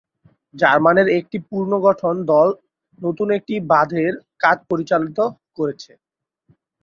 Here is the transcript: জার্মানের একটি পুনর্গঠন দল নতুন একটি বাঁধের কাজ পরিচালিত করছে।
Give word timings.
জার্মানের 0.55 1.07
একটি 1.19 1.37
পুনর্গঠন 1.49 2.15
দল 2.31 2.49
নতুন 2.99 3.27
একটি 3.37 3.53
বাঁধের 3.71 4.13
কাজ 4.43 4.57
পরিচালিত 4.69 5.19
করছে। 5.57 5.91